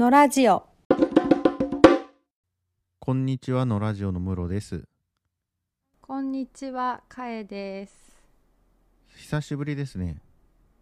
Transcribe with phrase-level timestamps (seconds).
[0.00, 0.66] のラジオ
[3.00, 4.84] こんにちはのラジオのムロです。
[6.00, 8.18] こんにちはかえです。
[9.14, 10.16] 久しぶりですね。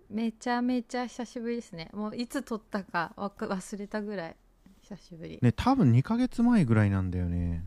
[0.09, 1.91] めちゃめちゃ久しぶりですね。
[1.93, 4.37] もういつ撮ったかわか忘れたぐらい。
[4.83, 7.67] 久しぶり、ね多分2ヶ月前ぐらいなんだよね。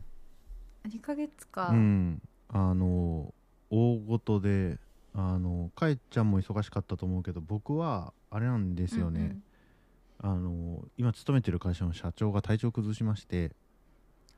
[0.88, 2.22] 2ヶ月か、うん。
[2.48, 3.34] あの
[3.68, 4.78] 大ごとで
[5.12, 9.36] あのかえちゃんも忙しかったと思うけど僕はあれなんですよね、
[10.22, 13.54] あの今勤めてる会社の社長が体調崩しまして、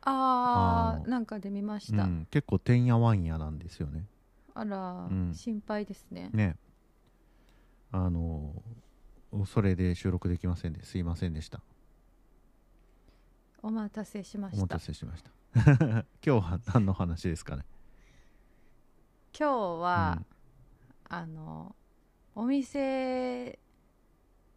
[0.00, 4.06] あのあーなんかで見ました、うん、結構てんやわんやなんですよね。
[4.54, 5.34] あら、うん。
[5.34, 6.30] 心配ですね。
[6.32, 6.56] ね。
[7.92, 8.54] あの
[9.46, 11.60] それで収録できませんですいませんでした。
[13.62, 15.30] お待たせしまお待したたせしました。
[15.54, 17.64] 今日は何の話ですかね？
[19.38, 20.22] 今日は、
[21.08, 21.74] あの
[22.34, 23.58] お店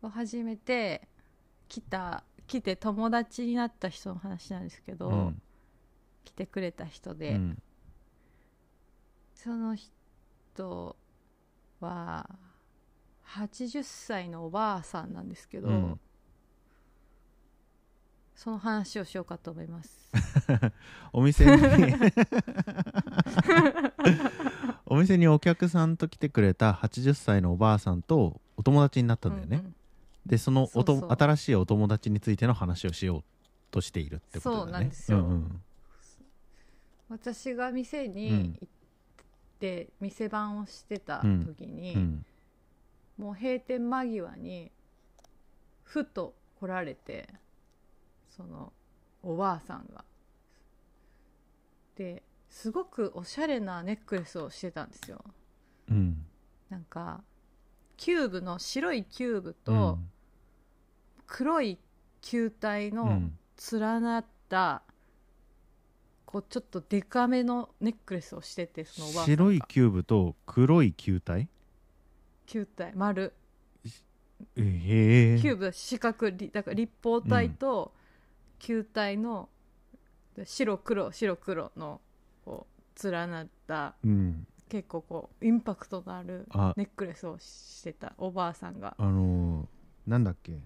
[0.01, 1.07] を始めて
[1.67, 5.41] 来た来て友達になった人の話なんですけど、うん。
[6.23, 7.61] 来てくれた人で、うん。
[9.35, 10.95] その人
[11.79, 12.29] は
[13.27, 15.99] 80歳のおばあさんなんですけど、うん。
[18.33, 20.09] その話をしようかと思います。
[21.11, 21.51] お店に。
[24.85, 29.75] お店にお客さんと来てくれた80歳のおばあさんとお友達になったんだよね、うんうん
[30.27, 30.99] でそのおとそう。
[30.99, 33.23] そう新しいお友達についての話をしよう
[33.71, 34.61] としているってことだね。
[34.65, 35.17] そうなんですよ。
[35.19, 35.61] うんうん。
[37.09, 38.13] 私が店うん。
[38.13, 38.67] に行っ
[39.59, 42.25] て店番をしてた時に、うん。
[43.17, 44.71] もう閉店間際に
[45.83, 47.27] ふと来られて
[48.29, 48.73] その
[49.23, 50.03] おばあさんが。
[51.95, 55.23] ですごくおしゃれなネックレスをしてたんですよ。
[55.89, 56.25] うん。
[56.69, 57.23] なんか
[57.95, 60.09] キューブの白いキューブうとん
[61.27, 61.77] 黒い
[62.21, 63.37] 球体のうん。
[63.71, 64.83] 連なった
[66.25, 69.43] こうちょっとデカめのネックレスをしててそのおばあさんが。
[69.43, 71.47] 白いキューブと黒い球体？
[72.45, 72.93] 球体。
[72.95, 73.33] 丸。
[74.55, 75.39] えへえ。
[75.39, 77.93] キューブ四角だから立方体と
[78.59, 79.49] 球体の
[80.43, 81.99] 白黒白黒の
[82.45, 82.67] こ
[83.03, 84.45] う連なったうん。
[84.69, 86.73] 結構こうインパクトのあるあ。
[86.77, 88.95] ネックレスをしてたおばあさんが。
[88.99, 89.65] あのー
[90.09, 90.59] なんだっけ？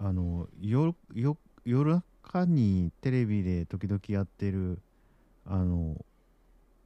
[0.00, 4.80] あのよよ夜中にテレビで時々やってる
[5.44, 5.96] あの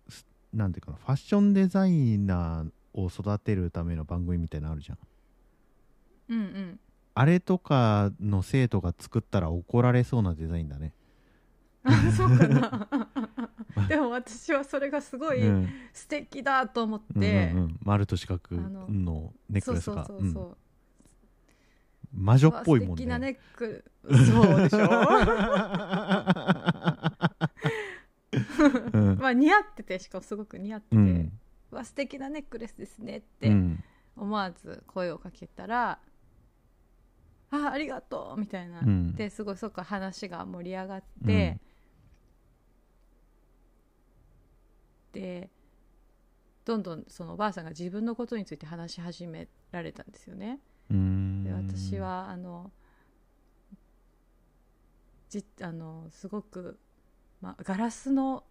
[0.08, 2.70] すなんていうかなファッションデザイナー
[3.00, 4.98] を育てるための番組みたいなのあるじゃん。
[6.28, 6.80] うんうん。
[7.14, 10.92] あれとかの生徒が作ったら怒られそうなデザインだね。
[11.84, 12.88] あそうかな。
[13.88, 15.68] でも私はそれがすごいうん。
[15.92, 17.78] 素敵だと思っうんて、うんうん。
[17.82, 20.56] 丸と四角あののネックそうそうレスがそうそう、うん
[22.14, 24.78] 魔女っぽいもんうわ素敵なねネックそうでしょ？
[28.92, 29.18] うん。
[29.20, 31.32] まあ似合っててしかもすごく似合ってて、ううん。
[31.70, 33.82] わ素敵なネックレスですねってうん。
[34.16, 35.98] 思わず声をかけたら
[37.50, 39.14] 「あありがとう」みたいな、うん。
[39.14, 41.58] ですごいそこから話が盛り上がって、
[45.12, 45.50] で
[46.64, 50.60] どんどんそのおばあさんが自分のことについて話し始められたんですよね。
[50.90, 52.70] で私はあの
[55.28, 56.78] じあのすごく、
[57.40, 58.44] まあ、ガラスの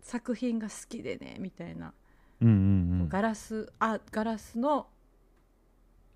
[0.00, 1.94] 作品が好きでねみたいな、
[2.40, 2.54] うんうん
[3.02, 3.08] うん。
[3.08, 4.88] ガラスあガラスの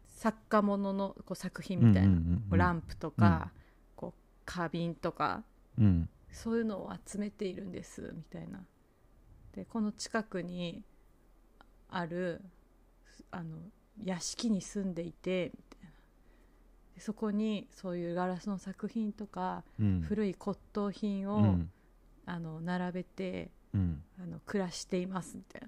[0.09, 2.59] 作家もののこう作品みたいな、うんうんうんうん。
[2.59, 3.53] ランプとか、
[3.95, 5.45] こう花瓶とか。
[5.79, 6.09] うん。
[6.31, 8.61] そういうのを集めているんですみたいな。
[9.55, 10.83] でこの近くに
[11.89, 12.43] ある
[13.31, 13.57] あの
[14.05, 15.91] 屋敷に住んでいてみたいな
[16.97, 20.05] でそこにそういうガラスの作品とか、うん。
[20.07, 21.71] 古い骨董品を、うん。
[22.27, 24.03] あの並べてうん。
[24.21, 25.63] あの暮らしていますみたい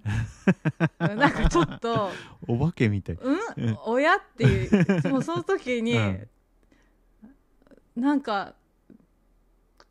[0.98, 1.14] な。
[1.16, 2.10] なんかちょっと
[2.46, 3.16] お化けみたい。
[3.16, 3.78] うん？
[3.86, 6.28] 親っていうもうその時に、うん。
[7.96, 8.54] なんか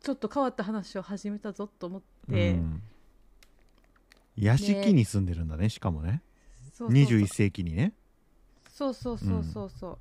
[0.00, 2.82] ちょっと変わった話を始めたぞと思って、うん。
[4.36, 6.22] 屋敷に住んでるんだねしかもね。
[6.72, 7.18] そうそうそう。
[7.20, 7.92] 21世紀にね
[8.80, 9.98] そうそうそうそうそう、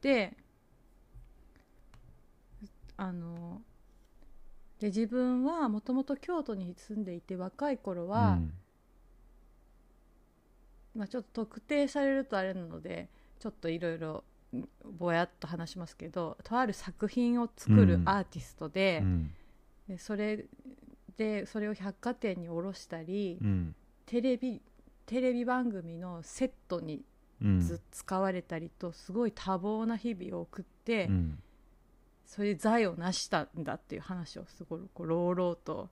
[0.00, 0.34] で
[2.96, 3.60] あの
[4.80, 8.52] で自分はもともと京都に住んでいて若い頃は、うん。
[10.94, 14.66] まあ、ちょっと特定されるとあれなのでちょっといろいろん
[14.98, 18.08] ぼやっと話しますけどとある作品を作るうん。
[18.08, 19.30] アーティストで,、うん。
[19.88, 20.46] でそれ
[21.18, 23.74] でそれを百貨店に卸したり、うん。
[24.06, 24.62] テレビ
[25.04, 27.04] テレビ番組のセットにうん
[27.60, 31.38] ず使われたりとすごい多忙な日々を送って、うん。
[32.26, 35.90] それで財を成したんだっていう話をすごいこう朗々と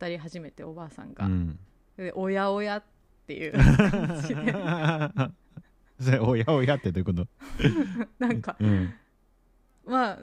[0.00, 1.58] 語り始めておばあさんが、うん。
[1.96, 2.84] でおやおやっ
[3.26, 3.52] ていう
[3.90, 4.52] 感じで。
[5.98, 7.26] それおやおやってどういうこと？
[8.18, 8.94] なんかうん。
[9.86, 10.18] まあ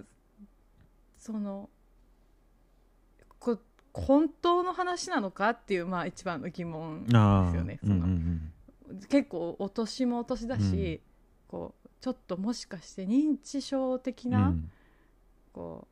[1.17, 1.69] その
[3.39, 3.59] こ
[3.93, 8.53] 本当の話なのかっていうまあ一番の疑問あですよねあうんうん
[9.09, 11.01] 結構お年もお年だし、
[11.47, 14.71] こうちょっともしかして認知症的うんな、うん。
[15.51, 15.87] こ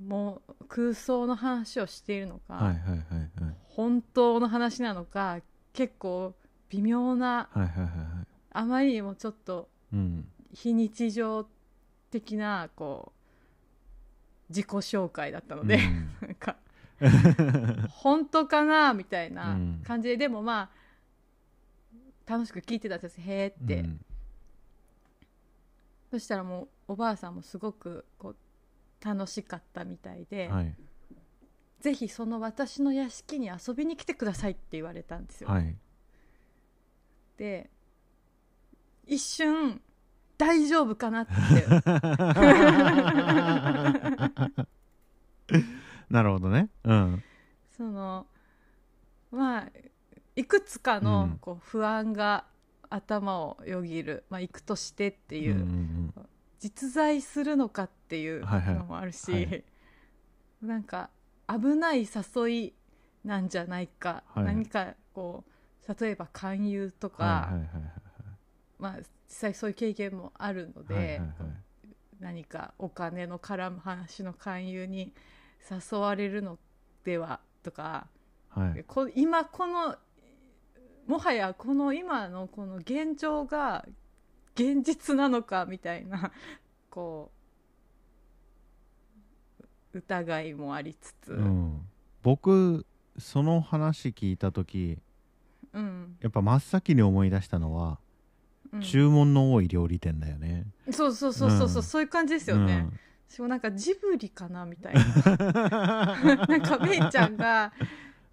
[0.00, 3.56] うもう空想の話をしているのか、はいはいはいはい。
[3.68, 5.40] 本当の話なのか
[5.72, 6.34] 結構
[6.70, 7.88] 微妙なはいはいはいは
[8.22, 8.26] い。
[8.52, 10.28] あまりにもちょっとうん。
[10.52, 11.46] 非日常
[12.10, 13.12] 的なこ
[14.48, 15.78] う自己紹介だったので、
[16.22, 16.56] なんか
[17.90, 20.85] 本当かなみたいなうん感じで、でもまあ
[22.26, 24.00] 楽しく聞いてたんですへーって、うん。
[26.10, 28.36] そしたらもうおばあさんもすごくこう
[29.04, 30.74] 楽しかったみたいで、はい。
[31.80, 35.76] ぜひその私の屋敷に遊びに来てくださいって言われたんですよ、はい。
[37.36, 37.70] で
[39.06, 39.80] 一瞬
[40.38, 41.32] 大丈夫かなって。
[46.10, 46.68] なるほどね。
[46.84, 47.22] うん。
[47.76, 48.26] その
[49.30, 49.68] まあ
[50.36, 51.38] いくつかのうん。
[51.38, 52.44] こう不安が
[52.88, 55.66] 頭をよぎる、まあ、行くとしてっていう、
[56.60, 59.64] 実在するのかっていうはいはいのもあるし、はい
[60.62, 61.10] なんか
[61.48, 62.74] 危ない誘い
[63.24, 64.44] なんじゃないか、はい。
[64.44, 65.44] 何かこ
[65.86, 67.68] う例えば勧誘とか、はいはいはい
[68.78, 71.28] まあ、実際そういう経験もあるので、はいはいはい
[72.18, 75.12] 何かお金の絡む話の勧誘に
[75.70, 76.58] 誘われるの
[77.04, 78.06] ではとか
[78.48, 78.70] はい。
[78.70, 79.96] はいこ今この
[81.06, 83.86] もはやこの今のこの現状が
[84.54, 86.32] 現実なのかみたいな
[86.90, 87.30] こ
[89.94, 91.80] う疑いもありつつ、うん。
[92.22, 92.84] 僕
[93.18, 94.98] その話聞いた時
[95.72, 96.16] うん。
[96.20, 97.98] やっぱ真っ先に思い出したのは、
[98.72, 98.82] うん。
[98.82, 100.66] 注文の多い料理店だよね。
[100.90, 101.82] そうそうそうそうそう、うん。
[101.82, 102.88] そういう感じですよね、
[103.28, 104.96] しかもなんかジブリかなみたいな
[106.46, 107.72] なんかメイちゃんが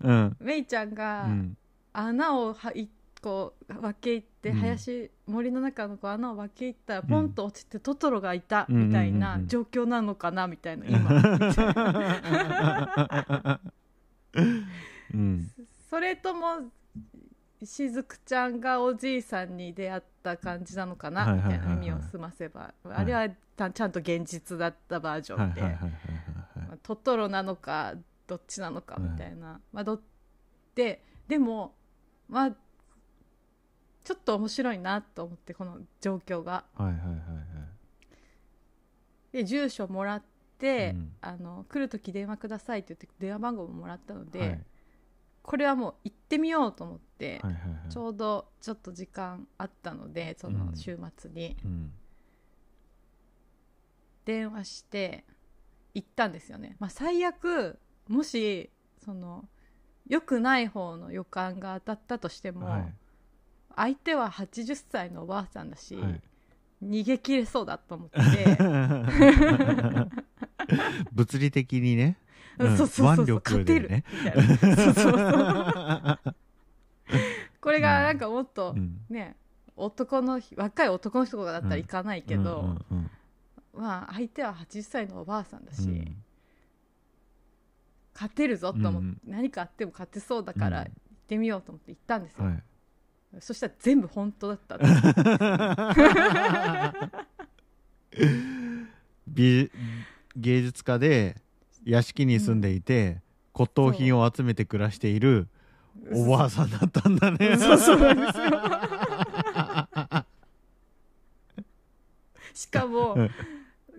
[0.01, 1.57] うんうんメイちゃんうがん
[1.93, 2.89] 穴をはい
[3.21, 11.11] こう分け入って、うん林森の中のこう穴を分け入ったらうんポンと落ちてトトロがいたうんみたいなん状況なのかなみたいな今。
[15.13, 15.49] うん。
[15.89, 16.71] それとも
[17.63, 22.73] しずくちゃんがおじいさんに出会った感じなのかなはいみたいな意味を済ませば。
[22.83, 25.77] あれはたちゃんと現実だったバージョンで。
[26.81, 27.93] トトロなのか
[28.27, 30.01] どっちなのかみたいな、まあど
[30.75, 31.75] ででも
[32.27, 32.51] まあ
[34.03, 36.65] ちょっと面白いなと思ってこの状況が。
[36.75, 37.17] はいはいはいはい。
[39.31, 40.23] で住所もらっ
[40.59, 41.11] て、うん。
[41.21, 44.65] あの来る時電話くださいって言って電話番号ももらったので、はい。
[45.41, 47.91] これはもう行ってみようと思って、はいはいはい。
[47.91, 51.57] ちょうどちょっと時間あったのでその週末に。
[51.63, 51.93] うん。
[54.25, 55.25] 電話して
[55.93, 57.77] 行ったんですよね、まあ、最悪
[58.07, 58.69] もし
[59.03, 59.45] その
[60.07, 62.93] 良くない方の予感が当たったとしても、はい。
[63.75, 66.21] 相手は80歳のおばあさんだし、はい。
[66.83, 68.19] 逃げ切れそうだと思って。
[71.13, 72.17] 物理的にね。
[72.57, 72.77] うん。
[72.77, 73.33] そうそうそうね。
[74.11, 74.57] みたいな。
[74.57, 76.19] そうそうそう
[77.61, 78.99] これがなんかもっとうん。
[79.09, 79.37] ね、
[79.75, 83.09] 男の若い男の人だったら行かないけど、うんうん
[83.75, 86.22] まあ相手は80歳のおばあさんだし、うん
[88.13, 90.85] 勝てるぞと思って、うん何かあっても勝てそうだからうん。
[90.85, 90.93] 行っ
[91.27, 92.63] てみようと思って行ったんですよ、はい。
[93.39, 94.77] そしたら全部本当だった。
[99.27, 99.71] 美
[100.35, 101.37] 芸術家で
[101.85, 103.21] 屋敷に住んでいて、
[103.53, 105.47] 骨董品を集めて暮らしている
[106.11, 107.57] おばあさんだったんだね。
[107.57, 108.45] そうそうなんですよ。
[112.53, 113.31] しかもうん。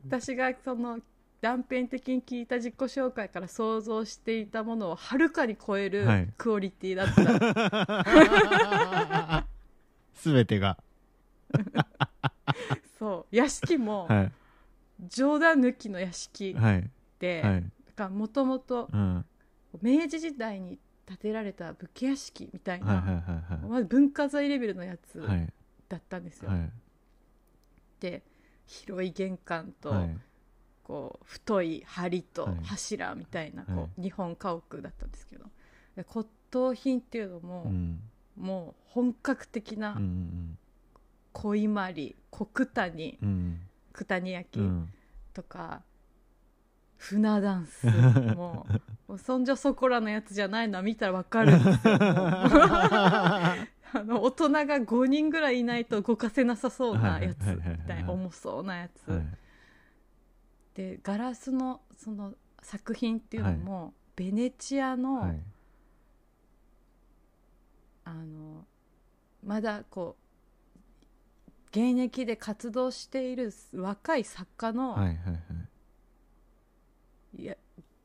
[0.06, 1.00] 私がその
[1.44, 9.44] 断片的に聞いた自己紹介から想像していたものをはるかに超えるはいクオリティだった、
[10.14, 10.78] すべてが。
[12.98, 14.32] そう屋敷もはい。
[15.06, 16.90] 冗談抜きの屋敷はい。
[17.18, 17.64] で、はい。
[17.94, 19.26] がもともとうん。
[19.82, 23.22] 明治時代に建てられた武家屋敷みたいな、はいはいは
[23.56, 25.28] いまあ文化財レベルのやつはい。
[25.40, 25.52] はい。
[25.90, 26.48] だったんですよ。
[26.48, 26.70] はい。
[28.00, 28.22] で
[28.64, 30.16] 広い玄関と、はい。
[30.84, 32.56] こう太い梁とはい。
[32.64, 33.74] 柱みたいな、はい。
[33.74, 35.44] こう日本家屋だったんですけど。
[35.96, 38.00] で骨董品っていうのも、うん。
[38.36, 39.96] もう本格的な
[41.32, 43.60] 小伊万里小九谷うん。
[43.92, 44.92] 九谷焼うん。
[45.32, 45.82] とか、
[46.96, 47.86] 船ダンス。
[48.36, 48.72] もう
[49.06, 59.22] もうそんじょそこらのやつじゃないのは見たらわかるんですよ あの大人が5人ぐらいいないと動かせなさそうなやつみたいな重そうなやつ、はい
[60.74, 65.40] でガラスのその作品っていうのも、ベネチアの、はい。
[68.06, 68.66] あの
[69.42, 75.32] まだこう現役で活動している若い作家の、はいはいは
[77.38, 77.42] い。
[77.42, 77.56] いや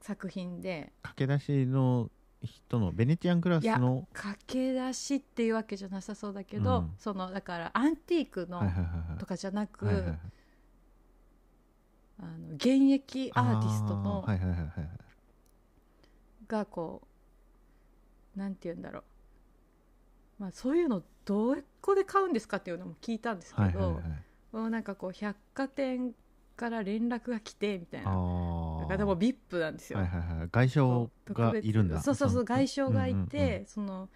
[0.02, 0.94] 作品で。
[1.02, 2.10] 駆け出しの
[2.42, 6.92] 人のベネチアンクラスの駆け出しっていうわけじゃなさそうだけど、うん。
[6.98, 9.18] そのだからアンティークのはいはいはいはい。
[9.18, 10.20] とかじゃなく、はいはいはい
[12.20, 14.26] あの現役アーティストの、
[16.48, 17.02] がこ
[18.36, 19.04] うなんて言うんだろう、
[20.40, 24.04] まあ、そういうのどこで買うんですかっていうのも聞いたんですけど、はいはいはい。
[24.52, 26.14] もうなんかこう百貨店
[26.56, 28.12] から連絡が来てみたいな。
[28.12, 28.14] あ
[28.80, 32.02] だあからでも VIP なんですよ、はいはいはい外相がいるんだ。
[32.02, 34.10] そうそうそう外相がいて、うんうんうんその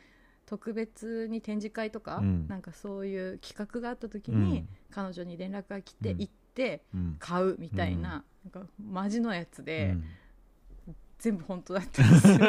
[0.46, 2.48] 特別に展示会とか、うん。
[2.48, 4.44] なんかそういう企画があった時うん。
[4.44, 6.20] に、彼女に連絡が来て、うん。
[6.20, 7.16] 行ってうん。
[7.20, 9.96] 買うみたいな,、なんかマジのやつで、
[10.88, 10.94] うん。
[11.20, 12.38] 全部本当だったんですよ。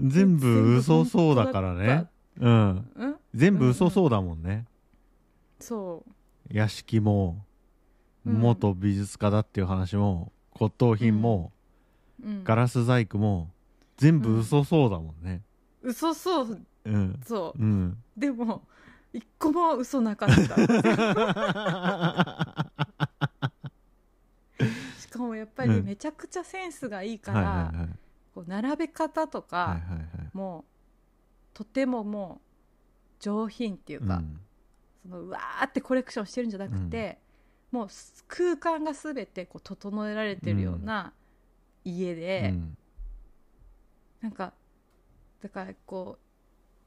[0.00, 2.06] 全部嘘そうだからね。
[2.38, 2.90] うん。
[2.96, 3.16] うん？
[3.34, 4.66] 全部嘘そうだもんね。
[5.60, 6.04] そ
[6.50, 7.44] 屋敷も
[8.26, 8.34] うん。
[8.34, 11.52] 元美術家だっていう話も骨董品も
[12.22, 13.50] う、うん、ガラス細工も
[13.96, 15.42] 全部嘘そうだもんね。
[15.82, 16.58] 嘘そう。
[16.84, 17.20] うん。
[17.24, 17.64] そう。
[17.64, 17.96] ん。
[18.09, 18.68] うでも
[19.12, 20.36] 一個も嘘なかった。
[25.00, 27.72] しかもやっぱりめちゃくちゃセンスがいいから、
[28.46, 29.80] 並べ方とか、
[30.32, 30.64] もう
[31.54, 32.46] とてももう
[33.20, 34.40] 上品っていうか、うん。
[35.02, 37.18] そのうわーってコレクションしてるんじゃなくて、
[37.72, 41.14] もうす空間が全てこう整えられてるような
[41.84, 42.76] 家で、うん。
[44.20, 44.52] なんか
[45.42, 46.18] だからこ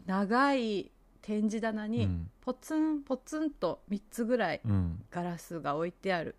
[0.06, 0.92] う長い
[1.24, 2.30] 展示棚にうん。
[2.42, 5.02] ポツンポツンと3つぐらいうん。
[5.10, 6.36] ガラスが置いてある。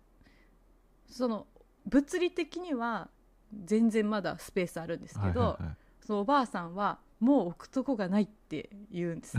[1.09, 1.47] その
[1.85, 3.09] 物理的には
[3.65, 5.75] 全然まだスペースあるんですけど、はいはいはい。
[6.05, 9.37] そのおばあさんはもう置くとこがないって言うんです。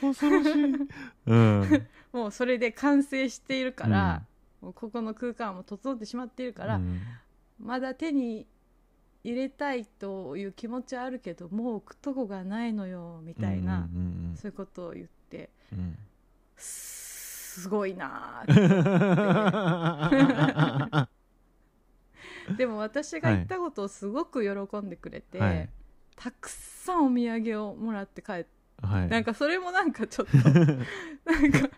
[0.00, 0.52] 恐ろしい。
[1.26, 1.86] うん。
[2.12, 4.22] もうそれで完成しているから、
[4.62, 7.00] もうここの空間も整ってしまっているから、うん
[7.60, 8.46] まだ手に
[9.24, 15.78] 入れたいという気持ちはあるけどもう置くとこがないのよみたいな、うんそういうことを言ってうん。
[15.78, 15.98] うん
[17.56, 18.44] すごいな
[22.56, 25.68] でも私が言ったことをすごく喜んでくれて、はい。
[26.16, 28.50] たくさんお土産をもらって帰って
[28.82, 29.08] はい。
[29.08, 30.50] なんかそれもなんかちょっとな
[31.40, 31.70] んか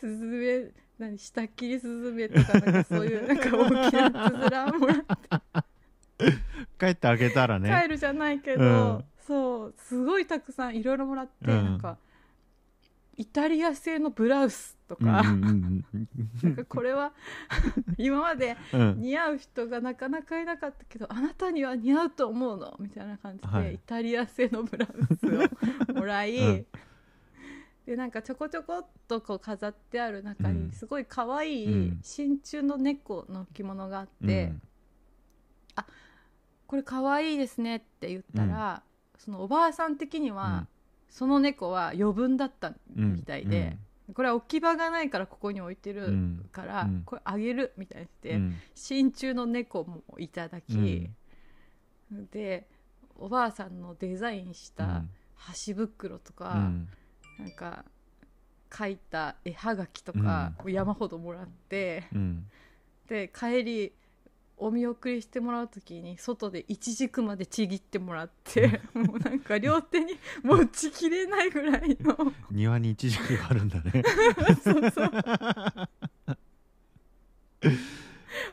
[0.00, 0.06] ス
[0.98, 5.04] ズメ何下切りスズメとかなんかそういう なんか大きなつづらもらって。
[6.78, 7.80] 帰ってあげたらね。
[7.82, 8.66] 帰るじゃないけど、う
[9.00, 9.04] ん。
[9.26, 11.64] そうすごいたくさんいろいろもらって、うん。
[11.64, 11.98] なんか
[13.16, 15.84] イタリア製のブラウスとうんか、うん
[16.42, 17.12] なんかこれは
[17.98, 19.00] 今までうんうん。
[19.00, 23.74] 似合う人がなかなかいなかったけどあなたには似合うと思うのみたいな感じで、はい。
[23.74, 25.26] イタリア製のブラウス
[25.90, 26.66] をもらい、うん
[27.86, 30.66] でなんかちょこちょこっとこう飾ってある中うん。
[30.68, 32.00] にすごい可愛ういん。
[32.02, 34.26] 真鍮の猫の着物があっうん。
[34.26, 34.52] て、
[36.66, 38.82] これ可愛いですねって言ったら、
[39.18, 40.68] そのおばあさん的には、うん。
[41.10, 43.76] その猫は余分だったうんみたいで、
[44.14, 47.02] これは置き場がないからここに置いてるうんから、うん。
[47.04, 48.56] これあげるみたいにして、うん。
[48.74, 51.10] 真鍮の猫もいただき、
[52.32, 52.66] で
[53.16, 56.88] おばあさんのデザインした箸袋とか、うん
[57.38, 57.84] なんか
[58.76, 62.46] 書いた絵はがきとかを山ほどもらって、うん
[63.08, 63.92] で帰り
[64.56, 72.16] お見送りしてもらう時に外でイチジクまでちぎってもらって もうなんか両手に持ちきれないぐらいの
[72.50, 74.02] 庭にイチジクがあるんだね。
[74.62, 75.10] そうそう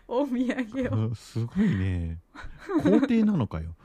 [0.07, 2.19] お土産をうんすごいね。
[2.83, 3.75] 皇帝なのかよ。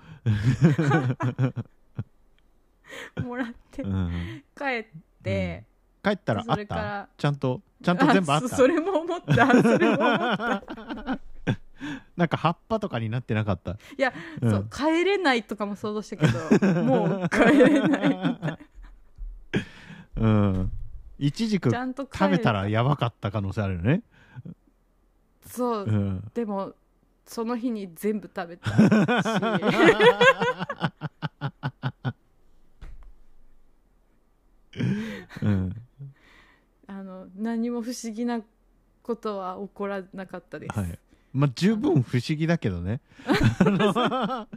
[3.22, 4.86] もらってうん帰っ
[5.22, 5.64] て、
[6.02, 7.08] 帰ったらあった？
[7.16, 8.48] ちゃんとちゃんと全部あった？
[8.48, 9.46] そそれも思った。
[9.62, 11.18] それも思った。
[12.16, 13.72] なんか葉っぱとかになってなかった？
[13.72, 14.50] いや、うん。
[14.50, 18.08] そう帰れないとかも想像したけど もう帰れない。
[18.08, 18.58] みたい
[20.16, 20.72] うん。
[21.18, 24.02] イチジクちゃんと帰食べたらやばかった可能性あるよね。
[25.46, 26.30] そう、うん。
[26.34, 26.72] でも
[27.26, 28.76] その日に全部食べたし
[35.42, 35.76] うん。
[36.86, 38.40] あの何も不思議な
[39.02, 40.98] ことは起こらなかったです、はい。
[41.32, 43.00] まあ十分不思議だけどね。
[43.26, 44.48] あの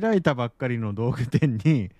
[0.00, 1.90] 開いたばっかりの道具店に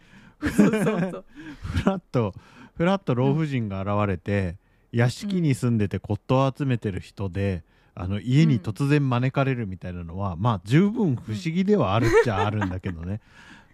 [0.41, 0.87] そうそうそ
[1.19, 1.25] う。
[1.61, 2.35] フラッと
[2.77, 4.59] フラッと老婦人が現れて、
[4.93, 7.65] 屋敷に住んでて骨董を集めてる人で、
[7.95, 13.21] あの家に突然招かれるみたいなのは、まあ十分不思議ではあるっちゃあるんだけどね。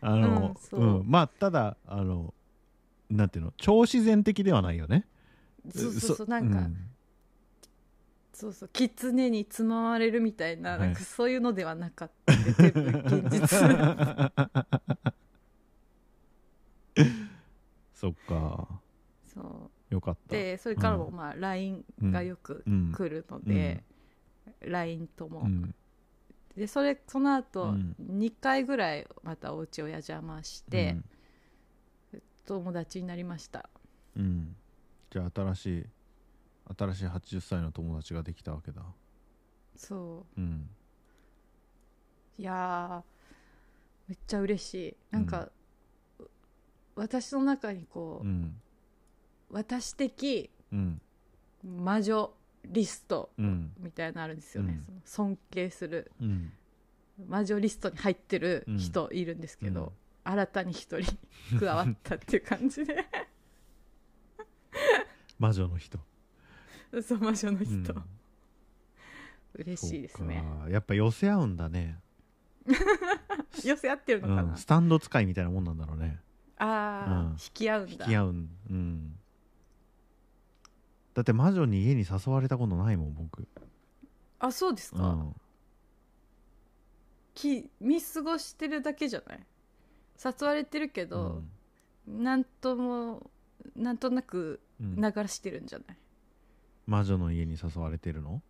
[0.01, 0.55] あうんう。
[0.73, 1.05] うん。
[1.07, 2.33] まあただあの
[3.17, 3.53] なんていうの？
[3.57, 5.07] 超自然的ではないよね。
[5.75, 6.27] そうそうそう。
[6.27, 6.69] なんか、
[8.33, 8.71] そうそう。
[8.73, 10.81] 狐につままれるみたいな,、はい。
[10.81, 12.33] なんかそういうのではなかった
[17.95, 18.69] そっか。
[19.33, 20.35] そよかった。
[20.35, 21.15] うでそれからもうん。
[21.15, 22.93] まあ LINE がよくうん。
[22.93, 23.85] 来るので、
[24.63, 25.75] LINE とも、うん。
[26.57, 27.95] でそれその後、うん。
[28.01, 30.97] 2回ぐらいまたお家をや邪魔して、
[32.47, 33.69] 友達になりました。
[34.17, 34.23] うん。
[34.23, 34.57] うん
[35.13, 35.87] じゃあ新しい
[36.79, 38.83] 新しい80歳の友達ができたわけだ。
[39.77, 40.41] そう。
[40.41, 40.71] ん。
[42.39, 44.97] ういやーめっちゃ嬉しい。
[45.11, 45.51] なんか、
[46.95, 48.61] 私の中にこう、うん。
[49.51, 51.01] 私的うん。
[51.63, 52.33] 魔女
[52.65, 53.73] リストうん。
[53.79, 55.03] みたいなのあるんですよね、うん。
[55.05, 56.53] その尊敬するうん。
[57.29, 59.91] 魔女リストに入ってる人いるんですけど、うん
[60.25, 61.19] 新たに一人
[61.59, 63.05] 加わったっていう感じで。
[65.39, 65.99] 魔女の人。
[67.03, 68.05] そう魔女のう人、ん。
[69.55, 70.45] 嬉しいですね。
[70.69, 72.01] やっぱ寄せ合うんだね、
[73.65, 76.21] 寄せ合ってるのかな、うん、スタンド使いみたいなもんなんだろうね。
[76.59, 77.31] ああ、うん。
[77.33, 78.51] 引き合うん引だき合うん。
[78.71, 79.19] うん。
[81.15, 83.47] だって魔女に家に誘われたことないもん僕。
[84.39, 85.37] あそうですか、うん。
[87.35, 89.47] き見過ごしてるだけじゃない？
[90.25, 91.43] 誘われてるけど、
[92.07, 93.31] なんとも
[93.77, 94.97] なんとなくうん。
[94.97, 95.97] 流してるんじゃない？
[96.87, 98.43] 魔女の家に誘われてるの？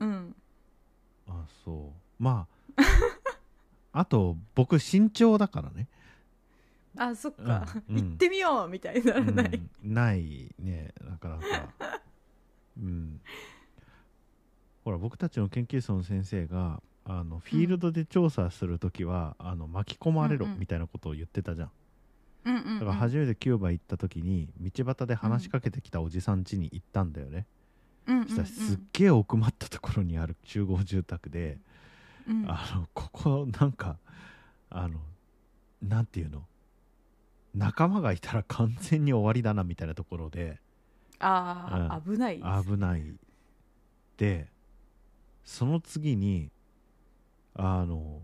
[0.00, 0.34] うん。
[1.26, 2.22] あそう。
[2.22, 2.46] ま
[2.76, 2.82] あ
[4.00, 5.88] あと僕身長だからね、
[6.96, 7.96] あそっか、うん。
[7.96, 9.50] 行ってみようみたいにならない、
[9.84, 10.92] うんないね。
[11.02, 11.72] なかなか。
[12.78, 13.20] うん。
[14.84, 21.70] ほら僕たちの研究室の先生があのフィールドで調査するときは、あの巻き込まれろみたいなことを言ってたじゃん、
[22.44, 22.78] うんうんうん。
[22.80, 27.46] だから初めてキューバ行った時に道端で話しかけてきたおじさん家に行ったんだよね、
[28.06, 28.16] うん。
[28.16, 31.58] うんうんそしたらすっげえ奥まったところにある集合住宅で、
[32.28, 32.44] うん。
[32.46, 33.96] あのここなんか
[34.68, 35.00] あの
[35.82, 36.44] なんていうの？
[37.54, 40.58] 仲間がいたら完全に終わりだなみたいなところで
[41.18, 43.14] ああ、危ない危ない。
[44.18, 44.48] で
[45.44, 46.50] その次に
[47.58, 48.22] あの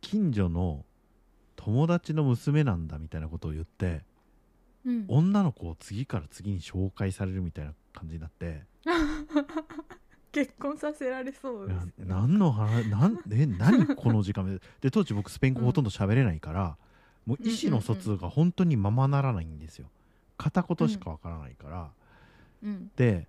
[0.00, 0.84] 近所の
[1.56, 4.02] 友達の娘なんだみたいなことを言って
[4.86, 5.04] うん。
[5.08, 8.62] 女の子を次から次に紹介されるみたいな感じになって。
[10.32, 11.76] 結婚させられそうです。
[11.78, 14.62] なね何の話なんえ何この時間で。
[14.80, 16.76] で当時僕スペイン語ほとんど喋れないから、
[17.24, 19.88] もう意思の疎通が本当にままならないんですよ。
[20.36, 21.90] 片言しかわからないから、
[22.62, 22.90] うん。
[22.96, 23.26] で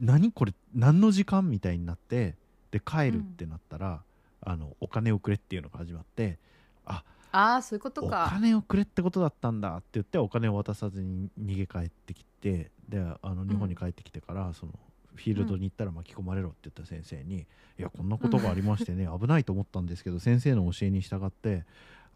[0.00, 2.36] 何これ何の時間みたいになって
[2.70, 4.02] で帰るってなったら、
[4.42, 6.38] あのお金をくれっていうのが始まって
[7.32, 14.72] ああそういうことおか金をくれってことだったんだって言ってお金を渡さずに逃げ帰ってきてであの日本に帰ってきてから、その
[15.14, 17.46] フィールドに行ったら巻き込まれろって言った先生に、
[17.78, 21.64] いやこんなことがありましてね、 危ないと思ったんですけど先生の教えに従って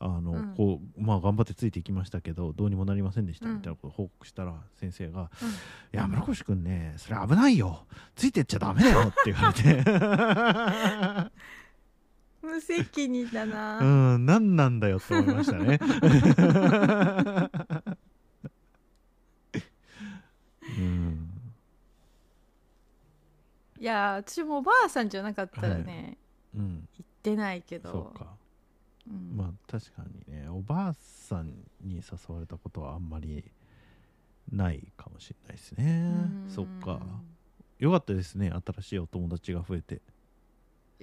[0.01, 0.55] あの、うん。
[0.57, 3.57] こうまあ頑張ってついていきましたけどどうにもなりませんでしたうん。
[3.57, 5.53] みたいなことを報告したら先生がうん「い
[5.93, 7.87] や村越君ねそれ危ないよ。
[8.17, 11.31] ついてっちゃダメだよ」って言われて
[12.45, 13.85] 無責任だな、う
[14.19, 15.79] ん何なんだよって思いましたね。
[20.79, 21.31] うん。
[23.79, 26.19] いや私もおばあさんじゃなかったらね、
[26.55, 26.89] うん。
[26.97, 27.91] 行ってないけど。
[27.91, 28.37] そうか。
[29.09, 29.37] うん。
[29.37, 31.49] まあ確かにねおばあさん
[31.83, 32.03] に誘
[32.35, 33.45] われたことはあんまり
[34.51, 35.85] ないかもしれないですね。
[36.47, 36.51] うん。
[36.51, 37.01] そっか。
[37.79, 40.01] よかったですね新しいお友達が増えて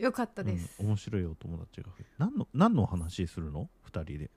[0.01, 4.31] よかったです、うん面白いお友達が何の何の話するの？2人で。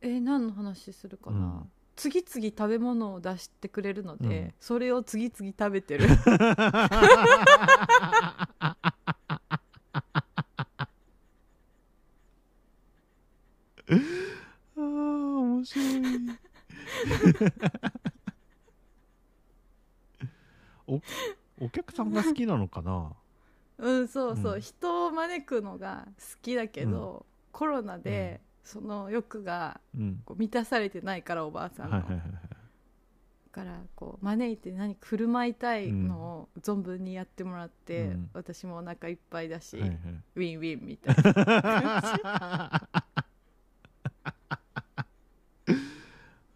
[0.00, 1.70] えー何の話するかな、うん。
[1.94, 4.54] 次々食べ物を出してくれるので、うん。
[4.58, 6.08] それを次々食べてる。
[6.26, 6.88] あ
[14.78, 15.86] あ面白い。
[20.88, 21.00] お
[21.60, 23.14] お客さんが好きなのかな？
[23.78, 24.60] うんそうそう、うん。
[24.60, 30.22] 人を招くのが好きだけど、コロナでその欲がうん。
[30.24, 32.30] こう満たされてないからおばあさんの、はいはいはいはい。
[32.32, 32.38] だ
[33.50, 38.30] からこう招いて何か振る舞いたいのを存分にやってもらって、うん。
[38.34, 39.98] 私もお腹いっぱいだし、はいはい。
[40.36, 42.88] ウィンウィンみたいな。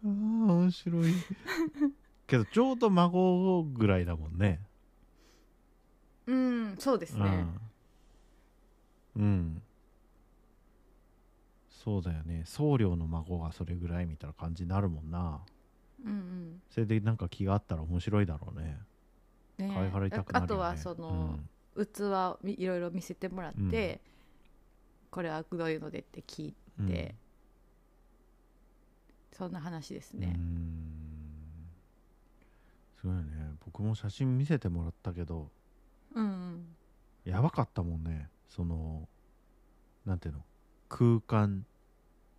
[0.03, 1.13] あー面白い。
[2.27, 4.61] けどちょうど孫ぐらいだもんね
[6.31, 7.45] うんそうですね。
[9.15, 9.61] うん、うん。
[11.69, 12.43] そうだよね。
[12.45, 15.41] 僧侶の孫がそれぐらいみたいな感じになるもんな。
[16.05, 16.61] うんうん。
[16.69, 18.77] それでなんか気があったら面白いだろうね。
[19.57, 19.71] ね。
[19.73, 20.53] 可愛がられたくなるよね。
[20.53, 21.39] あとはその、
[21.75, 23.99] 器をみいろいろ見せてもらって、
[25.09, 26.87] これはどういうのでって聞いうん。
[26.87, 27.15] て、
[29.33, 30.19] そんな話ですうん。
[30.19, 30.39] ね、
[32.99, 33.55] すごいよね。
[33.65, 35.49] 僕も写真見せてもらったけど
[36.15, 36.65] うんうん。
[37.25, 38.29] やばかったもんね。
[38.49, 39.07] その
[40.05, 40.41] なんていうの？
[40.89, 41.65] 空間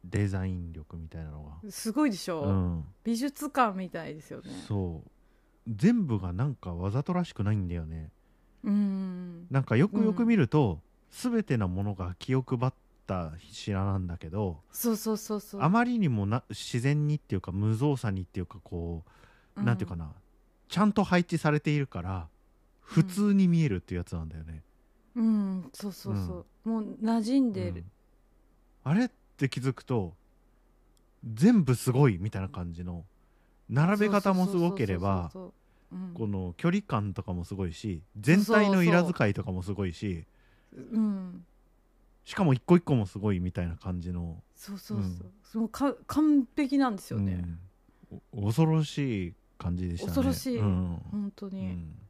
[0.05, 4.51] デザイン力みたいなのすごいでしょ、が、うん、美術館みたいですよね。
[4.67, 5.11] そう。
[5.69, 8.11] 全部がなんかわざとらしくないんだよね。
[8.65, 10.81] うんなんかよくよく見ると、
[11.11, 12.73] 全てのものが気を配っ
[13.07, 15.63] た品なんだけどそうそうそうそう。
[15.63, 19.05] あまりにもな自然にっていうか無造作にっていうかこ
[19.57, 20.11] う、なんていうかな。
[20.69, 22.29] ちゃんと配置されているから
[22.83, 24.63] 普通に見えるっていうやつなんだよね、
[25.17, 25.71] うん。
[25.73, 27.85] そうそうそう、もう馴染んでる。
[28.85, 30.15] うん、あれって気づくと
[31.33, 33.05] 全部すごいみたいな感じの
[33.71, 35.53] 並べ方もすごければこ
[36.27, 40.25] の距離感とかもすごいし全体のイラ使いとかもすごいし
[40.75, 41.45] うん。
[42.25, 47.45] しかも一個一個もすごいみたいな感じの、そうそうそう、そのか完璧なんですよね、
[48.13, 48.45] うん。
[48.45, 50.09] お恐ろしい感じでしたね。
[50.11, 50.59] 恐ろしい。
[50.59, 51.03] うん。
[51.11, 52.02] 本当に、うん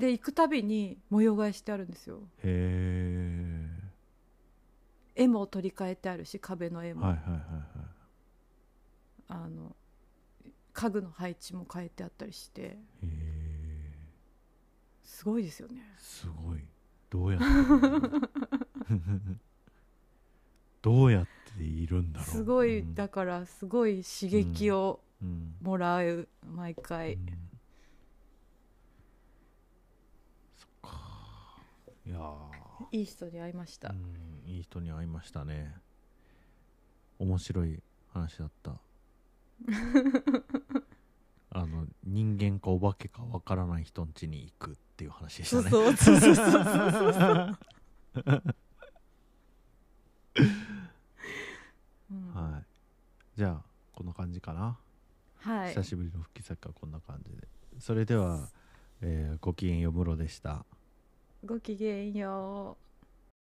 [0.00, 2.20] で行くたびに模様替えしてあるんですよ。
[2.42, 3.68] へ
[5.14, 7.42] 絵も取り替えてあるし壁の絵も、えはいはいはいはい。
[9.28, 9.76] あの
[10.72, 12.78] 家具の配置も変えてあったりして。
[15.02, 15.82] すごいですよね。
[15.98, 16.60] すごい。
[17.10, 17.46] どうやって
[20.80, 21.26] どうやっ
[21.58, 22.28] ているんだろう。
[22.30, 25.56] すごいうんだからすごい刺激をうん。
[25.60, 27.26] もらう毎回、うん
[30.56, 31.00] そっか
[32.10, 32.24] いやー。
[32.92, 35.76] いい人に会いました、うんいい人に会いましたね。
[37.20, 37.80] 面白い
[38.12, 38.80] 話だった。
[41.52, 45.70] あの人間かお化けかわからない人ん家に行くっていう話でしたね。
[45.70, 47.58] そうそうそうそうそうそう。
[52.10, 52.66] う んはい。
[53.36, 54.76] じゃあこんな感じかな、
[55.36, 55.68] はい。
[55.74, 57.46] 久しぶりの復帰作はこんな感じで。
[57.78, 58.48] それでは、
[59.00, 60.64] えーごきげんようムロでした
[61.44, 62.89] ごきげんよう。